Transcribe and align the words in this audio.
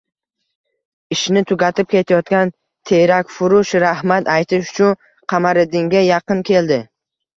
Ishini 1.15 1.43
tugatib 1.51 1.89
ketayotgan 1.91 2.51
terakfurush 2.91 3.77
rahmat 3.85 4.33
aytish 4.37 4.73
uchun 4.75 4.99
Qamariddinga 5.35 6.03
yaqin 6.11 6.43
keldi 6.53 6.81